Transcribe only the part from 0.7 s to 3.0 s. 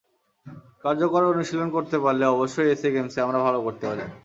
কার্যকর অনুশীলন করতে পারলে অবশ্যই এসএ